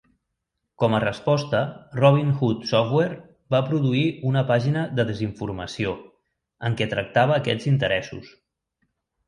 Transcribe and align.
Com 0.83 0.93
a 0.99 1.01
resposta, 1.01 1.59
Robin 1.99 2.31
Hood 2.39 2.65
Software 2.71 3.19
va 3.57 3.61
produir 3.69 4.03
una 4.31 4.45
"pàgina 4.53 4.87
de 5.01 5.07
desinformació" 5.13 5.95
en 6.71 6.81
què 6.83 6.91
tractava 6.97 7.39
aquests 7.39 7.73
interessos. 7.77 8.37